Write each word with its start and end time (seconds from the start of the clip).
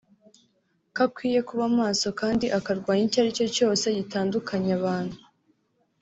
ko 0.95 0.99
akwiye 1.07 1.39
kuba 1.49 1.65
maso 1.79 2.07
kandi 2.21 2.45
akarwanya 2.57 3.03
icyo 3.07 3.19
ari 3.21 3.31
cyo 3.37 3.47
cyose 3.55 3.85
gitandukanya 3.97 4.71
abantu 4.79 5.17